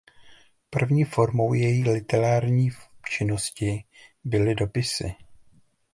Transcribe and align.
První 0.69 1.03
formou 1.03 1.53
její 1.53 1.83
literární 1.83 2.69
činnosti 3.09 3.83
byly 4.23 4.55
dopisy. 4.55 5.15